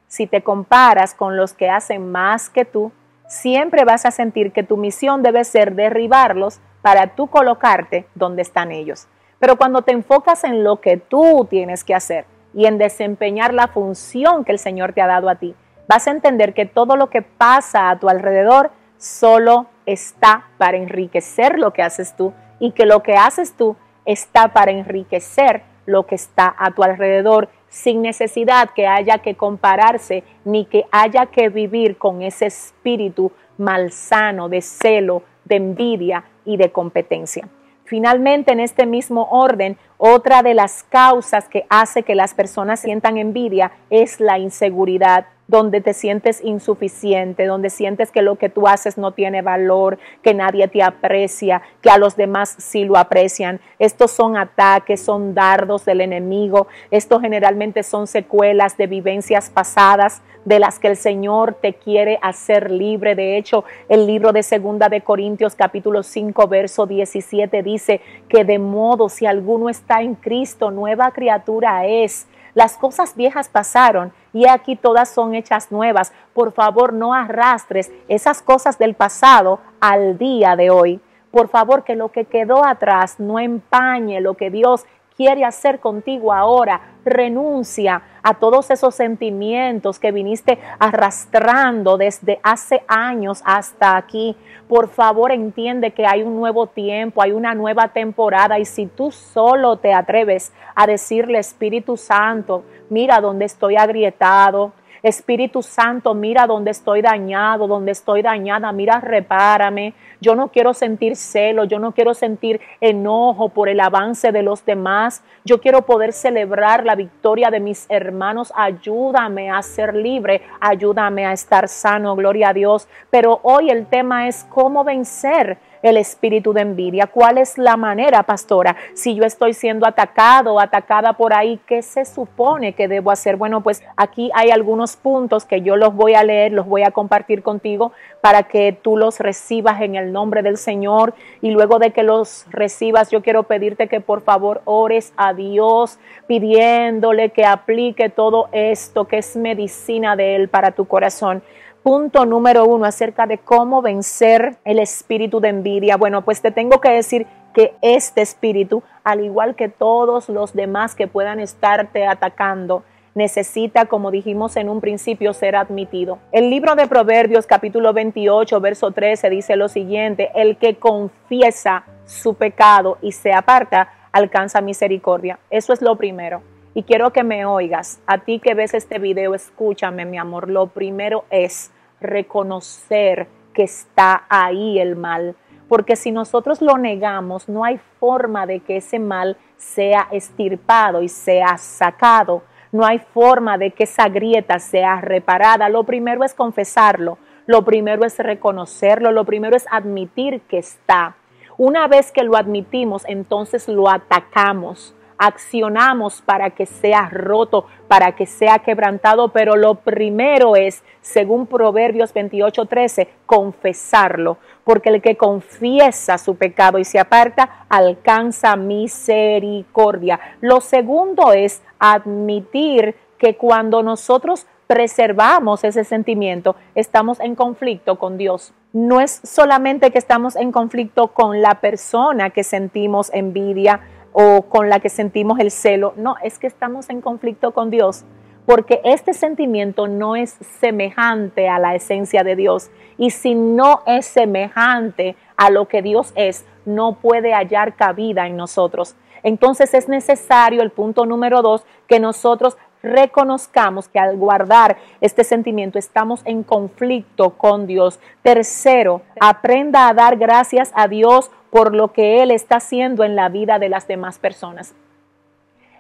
Si 0.08 0.26
te 0.26 0.42
comparas 0.42 1.14
con 1.14 1.36
los 1.36 1.52
que 1.52 1.70
hacen 1.70 2.10
más 2.10 2.50
que 2.50 2.64
tú, 2.64 2.90
siempre 3.30 3.84
vas 3.84 4.04
a 4.04 4.10
sentir 4.10 4.52
que 4.52 4.62
tu 4.62 4.76
misión 4.76 5.22
debe 5.22 5.44
ser 5.44 5.74
derribarlos 5.74 6.60
para 6.82 7.14
tú 7.14 7.28
colocarte 7.28 8.06
donde 8.14 8.42
están 8.42 8.72
ellos. 8.72 9.06
Pero 9.38 9.56
cuando 9.56 9.82
te 9.82 9.92
enfocas 9.92 10.44
en 10.44 10.64
lo 10.64 10.80
que 10.80 10.98
tú 10.98 11.46
tienes 11.48 11.84
que 11.84 11.94
hacer, 11.94 12.26
y 12.54 12.66
en 12.66 12.78
desempeñar 12.78 13.54
la 13.54 13.68
función 13.68 14.44
que 14.44 14.52
el 14.52 14.58
Señor 14.58 14.92
te 14.92 15.02
ha 15.02 15.06
dado 15.06 15.28
a 15.28 15.36
ti. 15.36 15.54
Vas 15.88 16.06
a 16.06 16.10
entender 16.10 16.54
que 16.54 16.66
todo 16.66 16.96
lo 16.96 17.10
que 17.10 17.22
pasa 17.22 17.90
a 17.90 17.98
tu 17.98 18.08
alrededor 18.08 18.70
solo 18.98 19.66
está 19.86 20.48
para 20.58 20.76
enriquecer 20.76 21.58
lo 21.58 21.72
que 21.72 21.82
haces 21.82 22.14
tú 22.16 22.32
y 22.58 22.72
que 22.72 22.86
lo 22.86 23.02
que 23.02 23.14
haces 23.14 23.54
tú 23.56 23.76
está 24.04 24.48
para 24.48 24.70
enriquecer 24.70 25.62
lo 25.86 26.06
que 26.06 26.14
está 26.14 26.54
a 26.58 26.72
tu 26.72 26.82
alrededor 26.82 27.48
sin 27.70 28.02
necesidad 28.02 28.70
que 28.74 28.86
haya 28.86 29.18
que 29.18 29.36
compararse 29.36 30.22
ni 30.44 30.66
que 30.66 30.84
haya 30.90 31.26
que 31.26 31.48
vivir 31.48 31.96
con 31.96 32.20
ese 32.20 32.46
espíritu 32.46 33.32
malsano 33.56 34.48
de 34.50 34.60
celo, 34.60 35.22
de 35.44 35.56
envidia 35.56 36.24
y 36.44 36.58
de 36.58 36.70
competencia. 36.70 37.48
Finalmente, 37.84 38.52
en 38.52 38.60
este 38.60 38.86
mismo 38.86 39.28
orden, 39.30 39.76
otra 39.98 40.42
de 40.42 40.54
las 40.54 40.84
causas 40.84 41.48
que 41.48 41.66
hace 41.68 42.02
que 42.02 42.14
las 42.14 42.34
personas 42.34 42.80
sientan 42.80 43.16
envidia 43.16 43.72
es 43.90 44.20
la 44.20 44.38
inseguridad 44.38 45.26
donde 45.50 45.80
te 45.80 45.94
sientes 45.94 46.40
insuficiente, 46.44 47.44
donde 47.46 47.70
sientes 47.70 48.12
que 48.12 48.22
lo 48.22 48.36
que 48.36 48.48
tú 48.48 48.68
haces 48.68 48.96
no 48.96 49.12
tiene 49.12 49.42
valor, 49.42 49.98
que 50.22 50.32
nadie 50.32 50.68
te 50.68 50.80
aprecia, 50.80 51.60
que 51.82 51.90
a 51.90 51.98
los 51.98 52.16
demás 52.16 52.54
sí 52.58 52.84
lo 52.84 52.96
aprecian. 52.96 53.60
Estos 53.80 54.12
son 54.12 54.36
ataques, 54.36 55.02
son 55.02 55.34
dardos 55.34 55.84
del 55.84 56.02
enemigo. 56.02 56.68
Estos 56.92 57.20
generalmente 57.20 57.82
son 57.82 58.06
secuelas 58.06 58.76
de 58.76 58.86
vivencias 58.86 59.50
pasadas 59.50 60.22
de 60.44 60.60
las 60.60 60.78
que 60.78 60.88
el 60.88 60.96
Señor 60.96 61.54
te 61.60 61.74
quiere 61.74 62.18
hacer 62.22 62.70
libre. 62.70 63.16
De 63.16 63.36
hecho, 63.36 63.64
el 63.88 64.06
libro 64.06 64.32
de 64.32 64.44
Segunda 64.44 64.88
de 64.88 65.00
Corintios 65.00 65.56
capítulo 65.56 66.04
5 66.04 66.46
verso 66.46 66.86
17 66.86 67.62
dice 67.64 68.00
que 68.28 68.44
de 68.44 68.58
modo 68.60 69.08
si 69.08 69.26
alguno 69.26 69.68
está 69.68 70.00
en 70.00 70.14
Cristo, 70.14 70.70
nueva 70.70 71.10
criatura 71.10 71.86
es 71.86 72.28
las 72.54 72.76
cosas 72.76 73.16
viejas 73.16 73.48
pasaron 73.48 74.12
y 74.32 74.48
aquí 74.48 74.76
todas 74.76 75.08
son 75.08 75.34
hechas 75.34 75.70
nuevas. 75.70 76.12
Por 76.34 76.52
favor, 76.52 76.92
no 76.92 77.14
arrastres 77.14 77.90
esas 78.08 78.42
cosas 78.42 78.78
del 78.78 78.94
pasado 78.94 79.60
al 79.80 80.18
día 80.18 80.56
de 80.56 80.70
hoy. 80.70 81.00
Por 81.30 81.48
favor, 81.48 81.84
que 81.84 81.94
lo 81.94 82.10
que 82.10 82.24
quedó 82.24 82.64
atrás 82.64 83.20
no 83.20 83.38
empañe 83.38 84.20
lo 84.20 84.34
que 84.34 84.50
Dios 84.50 84.84
quiere 85.20 85.44
hacer 85.44 85.80
contigo 85.80 86.32
ahora. 86.32 86.80
Renuncia 87.04 88.00
a 88.22 88.32
todos 88.32 88.70
esos 88.70 88.94
sentimientos 88.94 89.98
que 89.98 90.12
viniste 90.12 90.58
arrastrando 90.78 91.98
desde 91.98 92.40
hace 92.42 92.82
años 92.88 93.42
hasta 93.44 93.98
aquí. 93.98 94.34
Por 94.66 94.88
favor, 94.88 95.30
entiende 95.30 95.90
que 95.90 96.06
hay 96.06 96.22
un 96.22 96.36
nuevo 96.36 96.68
tiempo, 96.68 97.20
hay 97.20 97.32
una 97.32 97.54
nueva 97.54 97.88
temporada 97.88 98.58
y 98.58 98.64
si 98.64 98.86
tú 98.86 99.10
solo 99.10 99.76
te 99.76 99.92
atreves 99.92 100.54
a 100.74 100.86
decirle 100.86 101.38
Espíritu 101.38 101.98
Santo, 101.98 102.62
mira 102.88 103.20
dónde 103.20 103.44
estoy 103.44 103.76
agrietado, 103.76 104.72
Espíritu 105.02 105.62
Santo, 105.62 106.14
mira 106.14 106.46
donde 106.46 106.70
estoy 106.70 107.02
dañado, 107.02 107.66
donde 107.66 107.92
estoy 107.92 108.22
dañada, 108.22 108.70
mira, 108.72 109.00
repárame. 109.00 109.94
Yo 110.20 110.34
no 110.34 110.48
quiero 110.48 110.74
sentir 110.74 111.16
celo, 111.16 111.64
yo 111.64 111.78
no 111.78 111.92
quiero 111.92 112.12
sentir 112.14 112.60
enojo 112.80 113.48
por 113.48 113.68
el 113.68 113.80
avance 113.80 114.32
de 114.32 114.42
los 114.42 114.64
demás. 114.64 115.22
Yo 115.44 115.60
quiero 115.60 115.82
poder 115.82 116.12
celebrar 116.12 116.84
la 116.84 116.94
victoria 116.94 117.50
de 117.50 117.60
mis 117.60 117.86
hermanos. 117.88 118.52
Ayúdame 118.54 119.50
a 119.50 119.62
ser 119.62 119.94
libre, 119.94 120.42
ayúdame 120.60 121.24
a 121.24 121.32
estar 121.32 121.68
sano, 121.68 122.14
gloria 122.16 122.50
a 122.50 122.54
Dios. 122.54 122.88
Pero 123.10 123.40
hoy 123.42 123.70
el 123.70 123.86
tema 123.86 124.28
es 124.28 124.44
cómo 124.50 124.84
vencer 124.84 125.58
el 125.82 125.96
espíritu 125.96 126.52
de 126.52 126.62
envidia. 126.62 127.06
¿Cuál 127.06 127.38
es 127.38 127.58
la 127.58 127.76
manera, 127.76 128.22
pastora? 128.22 128.76
Si 128.94 129.14
yo 129.14 129.24
estoy 129.24 129.54
siendo 129.54 129.86
atacado 129.86 130.60
atacada 130.60 131.14
por 131.14 131.34
ahí, 131.34 131.60
¿qué 131.66 131.82
se 131.82 132.04
supone 132.04 132.74
que 132.74 132.88
debo 132.88 133.10
hacer? 133.10 133.36
Bueno, 133.36 133.62
pues 133.62 133.82
aquí 133.96 134.30
hay 134.34 134.50
algunos 134.50 134.96
puntos 134.96 135.44
que 135.44 135.62
yo 135.62 135.76
los 135.76 135.94
voy 135.94 136.14
a 136.14 136.24
leer, 136.24 136.52
los 136.52 136.66
voy 136.66 136.82
a 136.82 136.90
compartir 136.90 137.42
contigo 137.42 137.92
para 138.20 138.44
que 138.44 138.76
tú 138.80 138.96
los 138.96 139.18
recibas 139.18 139.80
en 139.80 139.96
el 139.96 140.12
nombre 140.12 140.42
del 140.42 140.56
Señor. 140.56 141.14
Y 141.40 141.50
luego 141.50 141.78
de 141.78 141.90
que 141.92 142.02
los 142.02 142.46
recibas, 142.50 143.10
yo 143.10 143.22
quiero 143.22 143.44
pedirte 143.44 143.88
que 143.88 144.00
por 144.00 144.22
favor 144.22 144.62
ores 144.64 145.12
a 145.16 145.34
Dios 145.34 145.98
pidiéndole 146.26 147.30
que 147.30 147.44
aplique 147.44 148.08
todo 148.08 148.48
esto 148.52 149.06
que 149.06 149.18
es 149.18 149.36
medicina 149.36 150.16
de 150.16 150.36
Él 150.36 150.48
para 150.48 150.72
tu 150.72 150.86
corazón. 150.86 151.42
Punto 151.82 152.26
número 152.26 152.66
uno 152.66 152.84
acerca 152.84 153.26
de 153.26 153.38
cómo 153.38 153.80
vencer 153.80 154.56
el 154.66 154.78
espíritu 154.78 155.40
de 155.40 155.48
envidia. 155.48 155.96
Bueno, 155.96 156.22
pues 156.22 156.42
te 156.42 156.50
tengo 156.50 156.78
que 156.78 156.90
decir 156.90 157.26
que 157.54 157.74
este 157.80 158.20
espíritu, 158.20 158.82
al 159.02 159.24
igual 159.24 159.56
que 159.56 159.70
todos 159.70 160.28
los 160.28 160.52
demás 160.52 160.94
que 160.94 161.08
puedan 161.08 161.40
estarte 161.40 162.06
atacando, 162.06 162.84
necesita, 163.14 163.86
como 163.86 164.10
dijimos 164.10 164.56
en 164.56 164.68
un 164.68 164.82
principio, 164.82 165.32
ser 165.32 165.56
admitido. 165.56 166.18
El 166.32 166.50
libro 166.50 166.74
de 166.74 166.86
Proverbios 166.86 167.46
capítulo 167.46 167.94
28, 167.94 168.60
verso 168.60 168.90
13 168.90 169.30
dice 169.30 169.56
lo 169.56 169.70
siguiente, 169.70 170.30
el 170.34 170.58
que 170.58 170.76
confiesa 170.76 171.84
su 172.04 172.34
pecado 172.34 172.98
y 173.00 173.12
se 173.12 173.32
aparta, 173.32 173.90
alcanza 174.12 174.60
misericordia. 174.60 175.38
Eso 175.48 175.72
es 175.72 175.80
lo 175.80 175.96
primero. 175.96 176.42
Y 176.72 176.84
quiero 176.84 177.12
que 177.12 177.24
me 177.24 177.44
oigas, 177.44 178.00
a 178.06 178.18
ti 178.18 178.38
que 178.38 178.54
ves 178.54 178.74
este 178.74 179.00
video, 179.00 179.34
escúchame 179.34 180.04
mi 180.04 180.18
amor, 180.18 180.48
lo 180.48 180.68
primero 180.68 181.24
es 181.28 181.72
reconocer 182.00 183.26
que 183.52 183.64
está 183.64 184.24
ahí 184.28 184.78
el 184.78 184.94
mal, 184.94 185.34
porque 185.68 185.96
si 185.96 186.12
nosotros 186.12 186.62
lo 186.62 186.78
negamos, 186.78 187.48
no 187.48 187.64
hay 187.64 187.80
forma 187.98 188.46
de 188.46 188.60
que 188.60 188.76
ese 188.76 189.00
mal 189.00 189.36
sea 189.56 190.06
estirpado 190.12 191.02
y 191.02 191.08
sea 191.08 191.58
sacado, 191.58 192.44
no 192.70 192.86
hay 192.86 193.00
forma 193.00 193.58
de 193.58 193.72
que 193.72 193.82
esa 193.82 194.08
grieta 194.08 194.60
sea 194.60 195.00
reparada. 195.00 195.68
Lo 195.68 195.82
primero 195.82 196.22
es 196.22 196.34
confesarlo, 196.34 197.18
lo 197.46 197.64
primero 197.64 198.04
es 198.04 198.16
reconocerlo, 198.18 199.10
lo 199.10 199.24
primero 199.24 199.56
es 199.56 199.66
admitir 199.72 200.42
que 200.42 200.58
está. 200.58 201.16
Una 201.58 201.88
vez 201.88 202.12
que 202.12 202.22
lo 202.22 202.36
admitimos, 202.36 203.02
entonces 203.08 203.66
lo 203.66 203.90
atacamos 203.90 204.94
accionamos 205.20 206.22
para 206.22 206.50
que 206.50 206.64
sea 206.64 207.10
roto, 207.10 207.66
para 207.88 208.12
que 208.12 208.24
sea 208.24 208.60
quebrantado, 208.60 209.28
pero 209.28 209.54
lo 209.54 209.74
primero 209.74 210.56
es, 210.56 210.82
según 211.02 211.46
Proverbios 211.46 212.14
28:13, 212.14 213.06
confesarlo, 213.26 214.38
porque 214.64 214.88
el 214.88 215.02
que 215.02 215.18
confiesa 215.18 216.16
su 216.16 216.36
pecado 216.36 216.78
y 216.78 216.84
se 216.84 216.98
aparta 216.98 217.66
alcanza 217.68 218.56
misericordia. 218.56 220.18
Lo 220.40 220.62
segundo 220.62 221.34
es 221.34 221.62
admitir 221.78 222.96
que 223.18 223.36
cuando 223.36 223.82
nosotros 223.82 224.46
preservamos 224.66 225.64
ese 225.64 225.84
sentimiento, 225.84 226.56
estamos 226.74 227.20
en 227.20 227.34
conflicto 227.34 227.98
con 227.98 228.16
Dios. 228.16 228.54
No 228.72 229.00
es 229.00 229.20
solamente 229.24 229.90
que 229.90 229.98
estamos 229.98 230.36
en 230.36 230.52
conflicto 230.52 231.08
con 231.08 231.42
la 231.42 231.60
persona 231.60 232.30
que 232.30 232.44
sentimos 232.44 233.10
envidia, 233.12 233.80
o 234.12 234.42
con 234.42 234.68
la 234.68 234.80
que 234.80 234.88
sentimos 234.88 235.38
el 235.38 235.50
celo. 235.50 235.94
No, 235.96 236.16
es 236.22 236.38
que 236.38 236.46
estamos 236.46 236.90
en 236.90 237.00
conflicto 237.00 237.52
con 237.52 237.70
Dios 237.70 238.04
porque 238.50 238.80
este 238.82 239.14
sentimiento 239.14 239.86
no 239.86 240.16
es 240.16 240.36
semejante 240.58 241.48
a 241.48 241.60
la 241.60 241.76
esencia 241.76 242.24
de 242.24 242.34
Dios. 242.34 242.70
Y 242.98 243.10
si 243.10 243.36
no 243.36 243.82
es 243.86 244.06
semejante 244.06 245.14
a 245.36 245.50
lo 245.50 245.68
que 245.68 245.82
Dios 245.82 246.12
es, 246.16 246.44
no 246.64 246.94
puede 246.94 247.32
hallar 247.32 247.76
cabida 247.76 248.26
en 248.26 248.36
nosotros. 248.36 248.96
Entonces 249.22 249.72
es 249.74 249.88
necesario, 249.88 250.62
el 250.62 250.70
punto 250.70 251.06
número 251.06 251.42
dos, 251.42 251.64
que 251.86 252.00
nosotros 252.00 252.56
reconozcamos 252.82 253.88
que 253.88 253.98
al 253.98 254.16
guardar 254.16 254.76
este 255.00 255.24
sentimiento 255.24 255.78
estamos 255.78 256.22
en 256.24 256.42
conflicto 256.42 257.30
con 257.30 257.66
Dios. 257.66 258.00
Tercero, 258.22 259.02
aprenda 259.20 259.88
a 259.88 259.94
dar 259.94 260.16
gracias 260.16 260.72
a 260.74 260.88
Dios 260.88 261.30
por 261.50 261.74
lo 261.74 261.92
que 261.92 262.22
Él 262.22 262.30
está 262.30 262.56
haciendo 262.56 263.04
en 263.04 263.16
la 263.16 263.28
vida 263.28 263.58
de 263.58 263.68
las 263.68 263.86
demás 263.86 264.18
personas. 264.18 264.74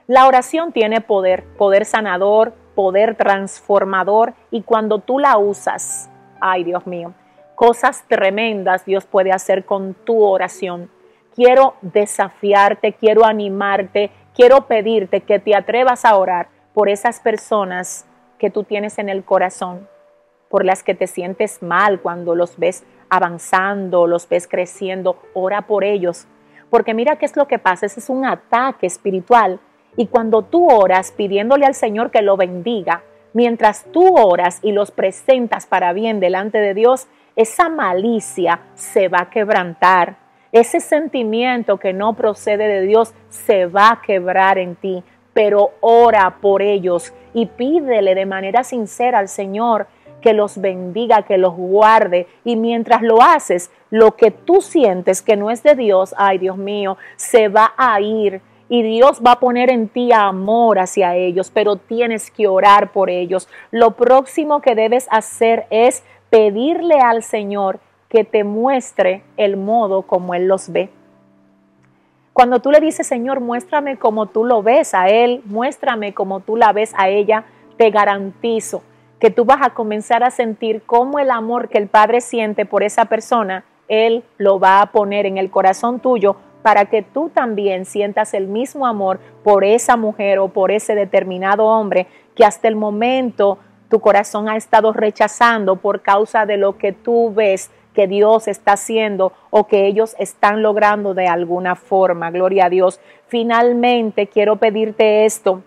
La 0.06 0.26
oración 0.26 0.72
tiene 0.72 1.00
poder, 1.00 1.44
poder 1.56 1.84
sanador, 1.84 2.52
poder 2.74 3.14
transformador 3.14 4.34
y 4.50 4.62
cuando 4.62 4.98
tú 4.98 5.18
la 5.18 5.38
usas, 5.38 6.10
ay 6.40 6.64
Dios 6.64 6.86
mío, 6.86 7.14
cosas 7.54 8.04
tremendas 8.08 8.84
Dios 8.84 9.06
puede 9.06 9.32
hacer 9.32 9.64
con 9.64 9.94
tu 9.94 10.22
oración. 10.22 10.90
Quiero 11.34 11.74
desafiarte, 11.80 12.94
quiero 12.94 13.24
animarte, 13.24 14.10
quiero 14.34 14.66
pedirte 14.66 15.20
que 15.20 15.38
te 15.38 15.54
atrevas 15.54 16.04
a 16.04 16.16
orar 16.16 16.48
por 16.74 16.88
esas 16.88 17.20
personas 17.20 18.06
que 18.38 18.50
tú 18.50 18.64
tienes 18.64 18.98
en 18.98 19.08
el 19.08 19.24
corazón, 19.24 19.88
por 20.48 20.64
las 20.64 20.82
que 20.82 20.94
te 20.94 21.06
sientes 21.06 21.62
mal 21.62 22.00
cuando 22.00 22.34
los 22.34 22.58
ves 22.58 22.84
avanzando, 23.08 24.06
los 24.06 24.28
ves 24.28 24.48
creciendo, 24.48 25.20
ora 25.34 25.62
por 25.62 25.84
ellos. 25.84 26.26
Porque 26.70 26.94
mira 26.94 27.16
qué 27.16 27.26
es 27.26 27.36
lo 27.36 27.46
que 27.46 27.58
pasa, 27.58 27.86
ese 27.86 28.00
es 28.00 28.08
un 28.08 28.24
ataque 28.24 28.86
espiritual. 28.86 29.60
Y 29.96 30.06
cuando 30.06 30.42
tú 30.42 30.70
oras 30.70 31.12
pidiéndole 31.12 31.66
al 31.66 31.74
Señor 31.74 32.10
que 32.10 32.22
lo 32.22 32.36
bendiga, 32.36 33.02
mientras 33.32 33.84
tú 33.92 34.16
oras 34.16 34.60
y 34.62 34.72
los 34.72 34.90
presentas 34.90 35.66
para 35.66 35.92
bien 35.92 36.20
delante 36.20 36.58
de 36.58 36.74
Dios, 36.74 37.08
esa 37.36 37.68
malicia 37.68 38.60
se 38.74 39.08
va 39.08 39.22
a 39.22 39.30
quebrantar. 39.30 40.16
Ese 40.52 40.80
sentimiento 40.80 41.78
que 41.78 41.92
no 41.92 42.14
procede 42.14 42.66
de 42.66 42.82
Dios 42.82 43.14
se 43.28 43.66
va 43.66 43.90
a 43.90 44.02
quebrar 44.02 44.58
en 44.58 44.76
ti. 44.76 45.04
Pero 45.32 45.70
ora 45.80 46.38
por 46.40 46.62
ellos 46.62 47.12
y 47.32 47.46
pídele 47.46 48.14
de 48.14 48.26
manera 48.26 48.64
sincera 48.64 49.18
al 49.18 49.28
Señor 49.28 49.86
que 50.20 50.32
los 50.32 50.60
bendiga, 50.60 51.22
que 51.22 51.38
los 51.38 51.54
guarde. 51.54 52.26
Y 52.44 52.56
mientras 52.56 53.02
lo 53.02 53.22
haces, 53.22 53.70
lo 53.90 54.16
que 54.16 54.30
tú 54.30 54.60
sientes 54.60 55.22
que 55.22 55.36
no 55.36 55.50
es 55.50 55.62
de 55.62 55.74
Dios, 55.74 56.14
ay 56.16 56.38
Dios 56.38 56.56
mío, 56.56 56.96
se 57.16 57.48
va 57.48 57.72
a 57.76 58.00
ir. 58.00 58.40
Y 58.68 58.82
Dios 58.82 59.20
va 59.26 59.32
a 59.32 59.40
poner 59.40 59.68
en 59.68 59.88
ti 59.88 60.12
amor 60.12 60.78
hacia 60.78 61.16
ellos, 61.16 61.50
pero 61.52 61.74
tienes 61.76 62.30
que 62.30 62.46
orar 62.46 62.92
por 62.92 63.10
ellos. 63.10 63.48
Lo 63.72 63.96
próximo 63.96 64.60
que 64.60 64.76
debes 64.76 65.08
hacer 65.10 65.66
es 65.70 66.04
pedirle 66.30 67.00
al 67.00 67.24
Señor 67.24 67.80
que 68.08 68.22
te 68.22 68.44
muestre 68.44 69.24
el 69.36 69.56
modo 69.56 70.02
como 70.02 70.34
Él 70.34 70.46
los 70.46 70.70
ve. 70.70 70.90
Cuando 72.32 72.60
tú 72.60 72.70
le 72.70 72.80
dices, 72.80 73.06
Señor, 73.06 73.40
muéstrame 73.40 73.96
como 73.96 74.26
tú 74.26 74.44
lo 74.44 74.62
ves 74.62 74.94
a 74.94 75.08
Él, 75.08 75.42
muéstrame 75.44 76.14
como 76.14 76.40
tú 76.40 76.56
la 76.56 76.72
ves 76.72 76.92
a 76.96 77.08
ella, 77.08 77.44
te 77.76 77.90
garantizo 77.90 78.82
que 79.18 79.30
tú 79.30 79.44
vas 79.44 79.60
a 79.62 79.70
comenzar 79.70 80.24
a 80.24 80.30
sentir 80.30 80.82
cómo 80.86 81.18
el 81.18 81.30
amor 81.30 81.68
que 81.68 81.78
el 81.78 81.88
Padre 81.88 82.20
siente 82.22 82.64
por 82.64 82.82
esa 82.82 83.04
persona, 83.04 83.64
Él 83.86 84.24
lo 84.38 84.58
va 84.58 84.80
a 84.80 84.92
poner 84.92 85.26
en 85.26 85.36
el 85.36 85.50
corazón 85.50 86.00
tuyo 86.00 86.36
para 86.62 86.86
que 86.86 87.02
tú 87.02 87.28
también 87.28 87.84
sientas 87.84 88.34
el 88.34 88.46
mismo 88.46 88.86
amor 88.86 89.20
por 89.44 89.64
esa 89.64 89.96
mujer 89.96 90.38
o 90.38 90.48
por 90.48 90.70
ese 90.70 90.94
determinado 90.94 91.66
hombre 91.66 92.06
que 92.34 92.44
hasta 92.44 92.68
el 92.68 92.76
momento 92.76 93.58
tu 93.88 94.00
corazón 94.00 94.48
ha 94.48 94.56
estado 94.56 94.92
rechazando 94.92 95.76
por 95.76 96.00
causa 96.00 96.46
de 96.46 96.56
lo 96.56 96.78
que 96.78 96.92
tú 96.92 97.32
ves 97.34 97.70
que 97.94 98.06
Dios 98.06 98.48
está 98.48 98.72
haciendo 98.72 99.32
o 99.50 99.66
que 99.66 99.86
ellos 99.86 100.14
están 100.18 100.62
logrando 100.62 101.14
de 101.14 101.26
alguna 101.26 101.76
forma. 101.76 102.30
Gloria 102.30 102.66
a 102.66 102.70
Dios. 102.70 103.00
Finalmente 103.28 104.26
quiero 104.26 104.56
pedirte 104.56 105.24
esto. 105.24 105.62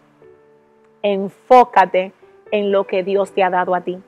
Enfócate 1.01 2.13
en 2.51 2.71
lo 2.71 2.85
que 2.85 3.03
Dios 3.03 3.33
te 3.33 3.43
ha 3.43 3.49
dado 3.49 3.75
a 3.75 3.81
ti. 3.81 3.99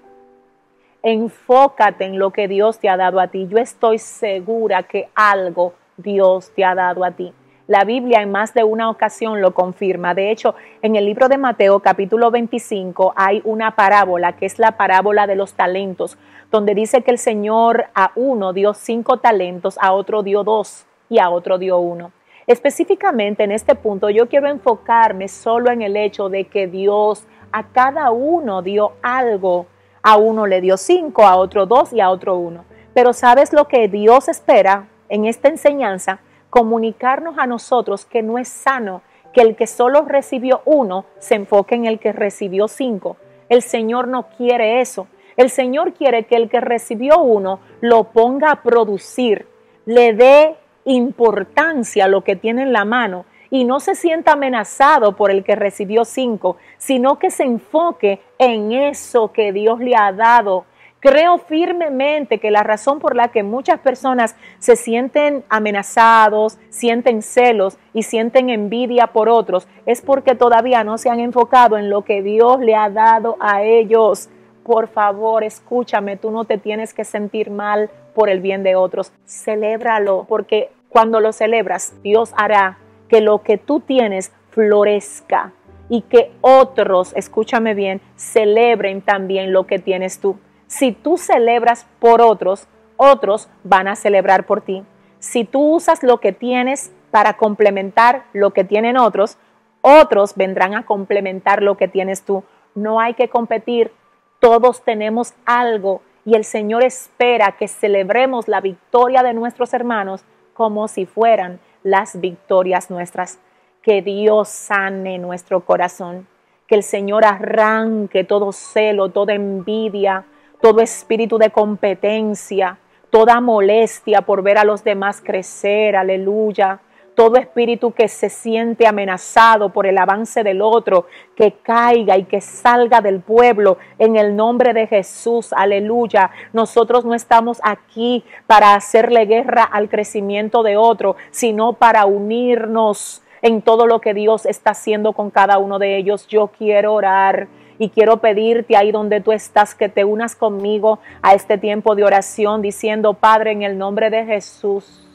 Enfócate 1.03 2.05
en 2.05 2.17
lo 2.17 2.31
que 2.31 2.48
Dios 2.48 2.79
te 2.79 2.89
ha 2.89 2.98
dado 2.98 3.19
a 3.19 3.27
ti. 3.27 3.48
Yo 3.48 3.57
estoy 3.57 4.00
segura 4.00 4.84
que 4.84 5.10
algo 5.13 5.74
Dios 5.98 6.51
te 6.55 6.63
ha 6.63 6.74
dado 6.74 7.03
a 7.03 7.12
ti. 7.12 7.34
La 7.67 7.84
Biblia 7.84 8.22
en 8.22 8.31
más 8.31 8.53
de 8.53 8.63
una 8.63 8.91
ocasión 8.91 9.41
lo 9.41 9.55
confirma. 9.55 10.13
De 10.13 10.29
hecho, 10.29 10.53
en 10.84 10.95
el 10.95 11.05
libro 11.05 11.29
de 11.29 11.39
Mateo 11.39 11.79
capítulo 11.79 12.29
25 12.29 13.13
hay 13.15 13.41
una 13.43 13.75
parábola 13.75 14.34
que 14.36 14.45
es 14.45 14.60
la 14.60 14.74
parábola 14.74 15.25
de 15.25 15.34
los 15.34 15.53
talentos, 15.53 16.15
donde 16.51 16.75
dice 16.75 17.01
que 17.01 17.10
el 17.10 17.17
Señor 17.17 17.86
a 17.95 18.12
uno 18.15 18.53
dio 18.53 18.75
cinco 18.75 19.17
talentos, 19.17 19.79
a 19.81 19.93
otro 19.93 20.22
dio 20.22 20.43
dos 20.43 20.86
y 21.10 21.17
a 21.17 21.31
otro 21.31 21.57
dio 21.57 21.79
uno. 21.79 22.12
Específicamente 22.45 23.43
en 23.43 23.51
este 23.51 23.74
punto 23.74 24.12
yo 24.12 24.29
quiero 24.29 24.48
enfocarme 24.48 25.27
solo 25.27 25.72
en 25.72 25.81
el 25.81 25.98
hecho 25.98 26.29
de 26.29 26.43
que 26.43 26.67
Dios 26.67 27.25
a 27.51 27.63
cada 27.63 28.12
uno 28.12 28.62
dio 28.62 28.91
algo. 29.01 29.65
A 30.03 30.17
uno 30.17 30.45
le 30.45 30.62
dio 30.62 30.77
cinco, 30.77 31.24
a 31.24 31.36
otro 31.36 31.65
dos 31.65 31.91
y 31.93 32.00
a 32.00 32.12
otro 32.12 32.38
uno. 32.38 32.63
Pero 32.93 33.12
¿sabes 33.12 33.53
lo 33.53 33.67
que 33.67 33.88
Dios 33.88 34.27
espera 34.27 34.88
en 35.10 35.25
esta 35.25 35.48
enseñanza? 35.48 36.19
Comunicarnos 36.56 37.38
a 37.38 37.48
nosotros 37.48 38.06
que 38.06 38.24
no 38.24 38.38
es 38.38 38.48
sano 38.48 39.02
que 39.34 39.42
el 39.42 39.58
que 39.58 39.68
solo 39.68 40.04
recibió 40.04 40.62
uno 40.64 41.04
se 41.20 41.36
enfoque 41.36 41.76
en 41.76 41.86
el 41.86 42.00
que 42.00 42.14
recibió 42.14 42.70
cinco. 42.70 43.18
El 43.50 43.62
Señor 43.62 44.08
no 44.08 44.30
quiere 44.30 44.80
eso. 44.80 45.08
El 45.36 45.50
Señor 45.50 45.92
quiere 45.92 46.24
que 46.24 46.38
el 46.38 46.48
que 46.48 46.62
recibió 46.62 47.20
uno 47.20 47.60
lo 47.82 48.06
ponga 48.06 48.52
a 48.52 48.64
producir, 48.64 49.50
le 49.86 50.14
dé 50.14 50.56
importancia 50.86 52.06
a 52.06 52.08
lo 52.08 52.24
que 52.24 52.38
tiene 52.38 52.62
en 52.62 52.72
la 52.72 52.86
mano 52.86 53.26
y 53.50 53.66
no 53.66 53.82
se 53.82 53.94
sienta 53.94 54.32
amenazado 54.32 55.18
por 55.18 55.32
el 55.32 55.44
que 55.44 55.58
recibió 55.58 56.06
cinco, 56.06 56.56
sino 56.78 57.20
que 57.20 57.32
se 57.32 57.44
enfoque 57.44 58.22
en 58.38 58.72
eso 58.72 59.34
que 59.34 59.52
Dios 59.52 59.82
le 59.82 59.98
ha 59.98 60.14
dado 60.14 60.64
Creo 61.06 61.38
firmemente 61.38 62.40
que 62.40 62.50
la 62.50 62.64
razón 62.64 62.98
por 62.98 63.16
la 63.16 63.28
que 63.28 63.44
muchas 63.44 63.80
personas 63.80 64.36
se 64.58 64.76
sienten 64.76 65.44
amenazados, 65.50 66.58
sienten 66.70 67.22
celos 67.22 67.78
y 67.94 68.02
sienten 68.02 68.50
envidia 68.50 69.06
por 69.06 69.30
otros 69.30 69.68
es 69.86 70.02
porque 70.02 70.34
todavía 70.34 70.84
no 70.84 70.98
se 70.98 71.12
han 71.12 71.20
enfocado 71.20 71.78
en 71.78 71.92
lo 71.92 72.02
que 72.02 72.24
Dios 72.24 72.60
le 72.60 72.74
ha 72.74 72.90
dado 72.90 73.38
a 73.40 73.62
ellos. 73.62 74.30
Por 74.64 74.88
favor, 74.88 75.44
escúchame, 75.44 76.18
tú 76.18 76.32
no 76.32 76.46
te 76.46 76.58
tienes 76.58 76.92
que 76.96 77.06
sentir 77.06 77.52
mal 77.52 77.92
por 78.16 78.28
el 78.32 78.40
bien 78.40 78.64
de 78.64 78.76
otros. 78.76 79.14
Celébralo, 79.28 80.26
porque 80.28 80.72
cuando 80.90 81.20
lo 81.20 81.34
celebras, 81.34 81.94
Dios 82.02 82.34
hará 82.36 82.80
que 83.10 83.22
lo 83.22 83.44
que 83.44 83.60
tú 83.60 83.80
tienes 83.80 84.34
florezca 84.50 85.54
y 85.88 86.02
que 86.02 86.32
otros, 86.42 87.14
escúchame 87.16 87.76
bien, 87.76 88.02
celebren 88.16 89.04
también 89.04 89.54
lo 89.54 89.68
que 89.68 89.78
tienes 89.78 90.20
tú. 90.20 90.40
Si 90.67 90.91
tú 90.91 91.17
celebras 91.17 91.86
por 92.00 92.22
otros, 92.22 92.67
otros 92.98 93.50
van 93.63 93.88
a 93.88 93.95
celebrar 93.95 94.45
por 94.45 94.62
ti. 94.62 94.84
Si 95.19 95.43
tú 95.43 95.75
usas 95.75 96.03
lo 96.03 96.19
que 96.19 96.31
tienes 96.31 96.91
para 97.12 97.38
complementar 97.38 98.25
lo 98.34 98.51
que 98.51 98.63
tienen 98.63 98.98
otros, 98.98 99.38
otros 99.81 100.36
vendrán 100.36 100.75
a 100.75 100.86
complementar 100.86 101.62
lo 101.62 101.77
que 101.77 101.88
tienes 101.88 102.24
tú. 102.24 102.43
No 102.74 103.00
hay 103.00 103.13
que 103.13 103.29
competir, 103.29 103.91
todos 104.39 104.84
tenemos 104.84 105.34
algo 105.45 106.01
y 106.25 106.36
el 106.36 106.43
Señor 106.43 106.84
espera 106.84 107.53
que 107.53 107.67
celebremos 107.67 108.48
la 108.48 108.62
victoria 108.62 109.24
de 109.24 109.34
nuestros 109.34 109.74
hermanos 109.74 110.25
como 110.53 110.88
si 110.88 111.05
fueran 111.05 111.60
las 111.84 112.19
victorias 112.19 112.89
nuestras. 112.89 113.39
Que 113.81 114.01
Dios 114.01 114.50
sane 114.50 115.19
nuestro 115.19 115.62
corazón, 115.62 116.27
que 116.67 116.74
el 116.74 116.81
Señor 116.84 117.24
arranque 117.24 118.24
todo 118.24 118.51
celo, 118.51 119.10
toda 119.10 119.36
envidia, 119.36 120.25
todo 120.65 120.81
espíritu 120.81 121.38
de 121.38 121.51
competencia, 121.51 122.79
toda 123.12 123.39
molestia 123.39 124.24
por 124.24 124.41
ver 124.41 124.57
a 124.57 124.63
los 124.63 124.84
demás 124.84 125.22
crecer, 125.24 125.95
aleluya. 125.95 126.79
Todo 127.13 127.36
espíritu 127.36 127.91
que 127.91 128.07
se 128.07 128.29
siente 128.29 128.88
amenazado 128.88 129.69
por 129.69 129.86
el 129.86 129.95
avance 130.00 130.43
del 130.43 130.63
otro, 130.63 131.05
que 131.36 131.51
caiga 131.62 132.17
y 132.17 132.24
que 132.24 132.41
salga 132.41 133.00
del 133.01 133.19
pueblo 133.19 133.77
en 134.00 134.15
el 134.15 134.36
nombre 134.36 134.74
de 134.74 134.88
Jesús, 134.88 135.54
aleluya. 135.54 136.32
Nosotros 136.51 137.06
no 137.06 137.13
estamos 137.13 137.60
aquí 137.62 138.23
para 138.47 138.73
hacerle 138.73 139.28
guerra 139.28 139.65
al 139.65 139.88
crecimiento 139.88 140.63
de 140.63 140.78
otro, 140.78 141.15
sino 141.30 141.73
para 141.73 142.08
unirnos 142.08 143.21
en 143.43 143.62
todo 143.62 143.86
lo 143.86 144.01
que 144.01 144.15
Dios 144.15 144.47
está 144.47 144.71
haciendo 144.71 145.13
con 145.13 145.30
cada 145.30 145.60
uno 145.60 145.78
de 145.78 145.95
ellos. 145.95 146.25
Yo 146.25 146.47
quiero 146.47 146.95
orar 146.95 147.49
y 147.78 147.90
quiero 147.90 148.18
pedirte 148.18 148.78
ahí 148.78 148.92
donde 148.92 149.22
tú 149.22 149.32
estás 149.32 149.76
que 149.76 149.90
te 149.90 150.04
unas 150.06 150.36
conmigo 150.36 151.00
a 151.22 151.34
este 151.34 151.58
tiempo 151.58 151.96
de 151.96 152.04
oración 152.04 152.62
diciendo, 152.62 153.14
Padre, 153.14 153.52
en 153.52 153.64
el 153.64 153.78
nombre 153.78 154.10
de 154.10 154.26
Jesús. 154.26 155.06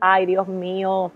Ay, 0.00 0.26
Dios 0.26 0.48
mío. 0.48 1.12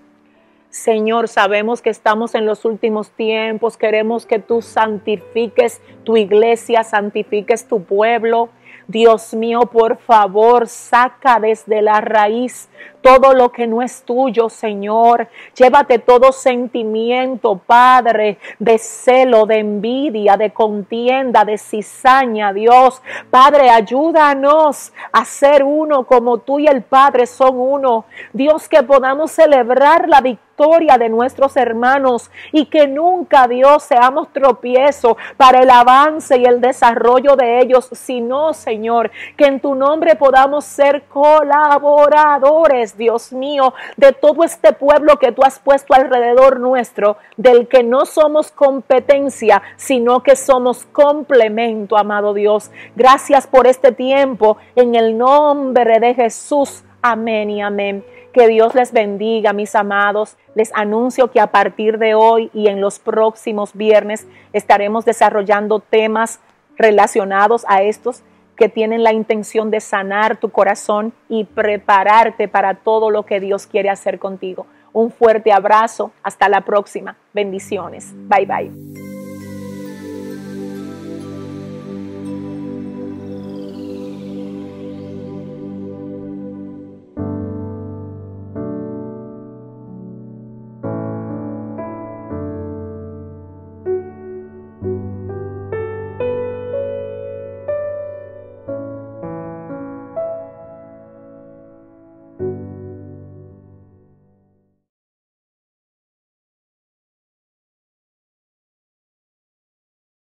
Señor, 0.71 1.27
sabemos 1.27 1.83
que 1.83 1.91
estamos 1.91 2.37
en 2.37 2.47
los 2.47 2.65
últimos 2.65 3.11
tiempos, 3.11 3.77
queremos 3.77 4.25
que 4.25 4.39
tú 4.39 4.63
santifiques 4.63 5.83
tu 6.05 6.17
iglesia, 6.17 6.85
santifiques 6.85 7.67
tu 7.67 7.83
pueblo. 7.83 8.51
Dios 8.87 9.35
mío, 9.35 9.63
por 9.63 9.99
favor, 9.99 10.69
saca 10.69 11.41
desde 11.41 11.83
la 11.83 12.01
raíz 12.01 12.69
todo 13.03 13.35
lo 13.35 13.51
que 13.51 13.67
no 13.67 13.83
es 13.83 14.03
tuyo, 14.03 14.49
Señor. 14.49 15.29
Llévate 15.55 15.99
todo 15.99 16.33
sentimiento, 16.33 17.61
Padre, 17.67 18.39
de 18.59 18.79
celo, 18.79 19.47
de 19.47 19.59
envidia, 19.59 20.37
de 20.37 20.51
contienda, 20.51 21.45
de 21.45 21.59
cizaña, 21.59 22.53
Dios. 22.53 23.03
Padre, 23.31 23.71
ayúdanos 23.71 24.93
a 25.13 25.25
ser 25.25 25.65
uno 25.65 26.05
como 26.05 26.39
tú 26.39 26.59
y 26.59 26.67
el 26.67 26.83
Padre 26.83 27.27
son 27.27 27.59
uno. 27.59 28.05
Dios, 28.33 28.69
que 28.69 28.83
podamos 28.83 29.31
celebrar 29.31 30.09
la 30.09 30.21
victoria 30.21 30.51
de 30.99 31.09
nuestros 31.09 31.57
hermanos 31.57 32.31
y 32.53 32.67
que 32.67 32.87
nunca, 32.87 33.49
Dios, 33.49 33.83
seamos 33.83 34.31
tropiezo 34.31 35.17
para 35.39 35.63
el 35.63 35.71
avance 35.71 36.37
y 36.37 36.45
el 36.45 36.61
desarrollo 36.61 37.35
de 37.35 37.61
ellos, 37.61 37.89
sino, 37.93 38.53
Señor, 38.53 39.11
que 39.39 39.47
en 39.47 39.61
tu 39.61 39.75
nombre 39.75 40.17
podamos 40.17 40.67
ser 40.67 41.05
colaboradores 41.05 42.90
Dios 42.97 43.33
mío, 43.33 43.75
de 43.97 44.13
todo 44.13 44.45
este 44.45 44.73
pueblo 44.73 45.19
que 45.19 45.33
tú 45.33 45.43
has 45.43 45.59
puesto 45.59 45.95
alrededor 45.95 46.61
nuestro, 46.61 47.17
del 47.37 47.69
que 47.69 47.83
no 47.83 48.07
somos 48.07 48.51
competencia, 48.51 49.63
sino 49.77 50.23
que 50.23 50.37
somos 50.37 50.85
complemento, 50.87 51.97
amado 51.97 52.35
Dios. 52.35 52.71
Gracias 52.97 53.47
por 53.47 53.67
este 53.67 53.93
tiempo, 53.93 54.57
en 54.77 54.95
el 54.95 55.17
nombre 55.17 56.01
de 56.01 56.15
Jesús. 56.15 56.85
Amén 57.03 57.51
y 57.51 57.63
amén. 57.63 58.05
Que 58.33 58.47
Dios 58.47 58.75
les 58.75 58.93
bendiga, 58.93 59.53
mis 59.53 59.75
amados. 59.75 60.37
Les 60.55 60.71
anuncio 60.75 61.31
que 61.31 61.41
a 61.41 61.49
partir 61.49 61.99
de 61.99 62.15
hoy 62.15 62.51
y 62.55 62.69
en 62.69 62.81
los 62.81 62.99
próximos 62.99 63.75
viernes 63.75 64.27
estaremos 64.53 65.05
desarrollando 65.05 65.81
temas 65.81 66.41
relacionados 66.77 67.65
a 67.69 67.83
estos 67.83 68.23
que 68.61 68.69
tienen 68.69 69.03
la 69.03 69.15
intención 69.15 69.71
de 69.71 69.81
sanar 69.81 70.37
tu 70.37 70.51
corazón 70.51 71.15
y 71.31 71.45
prepararte 71.45 72.47
para 72.47 72.75
todo 72.75 73.09
lo 73.09 73.25
que 73.25 73.41
Dios 73.41 73.67
quiere 73.67 73.89
hacer 73.89 74.19
contigo. 74.19 74.67
Un 74.93 75.11
fuerte 75.11 75.51
abrazo. 75.51 76.13
Hasta 76.23 76.47
la 76.51 76.61
próxima. 76.61 77.17
Bendiciones. 77.33 78.13
Bye 78.29 78.45
bye. 78.45 78.90